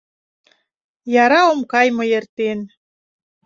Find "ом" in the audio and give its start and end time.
1.51-1.59